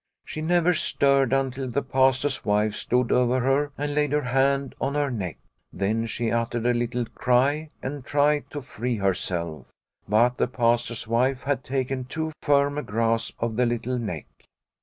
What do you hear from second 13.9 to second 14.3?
neck.